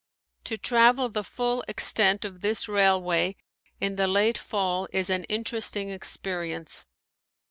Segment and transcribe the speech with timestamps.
[0.45, 3.35] To travel the full extent of this railway
[3.79, 6.87] in the late fall is an interesting experience.